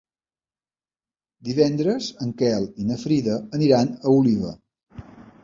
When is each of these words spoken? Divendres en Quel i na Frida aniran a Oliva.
Divendres 1.49 2.07
en 2.27 2.33
Quel 2.41 2.67
i 2.85 2.87
na 2.93 2.99
Frida 3.03 3.37
aniran 3.61 3.95
a 4.01 4.17
Oliva. 4.17 4.57